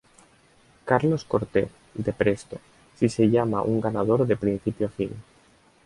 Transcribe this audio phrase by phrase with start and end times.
[0.83, 2.57] Carlos Cortez, de Presto
[2.95, 5.11] Si se llama un "ganador de principio a fin".